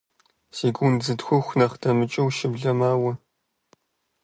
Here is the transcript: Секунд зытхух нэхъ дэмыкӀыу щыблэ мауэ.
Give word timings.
Секунд 0.59 0.97
зытхух 1.05 1.47
нэхъ 1.57 1.77
дэмыкӀыу 1.81 2.29
щыблэ 2.35 2.71
мауэ. 2.79 3.11